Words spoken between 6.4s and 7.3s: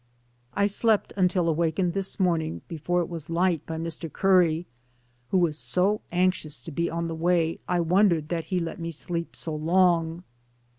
to be on the